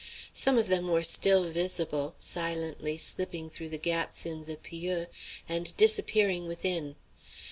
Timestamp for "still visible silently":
1.03-2.97